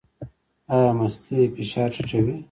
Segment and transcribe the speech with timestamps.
[0.73, 2.35] ایا مستې فشار ټیټوي؟